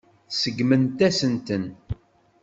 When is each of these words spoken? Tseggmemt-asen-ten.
Tseggmemt-asen-ten. 0.29 1.63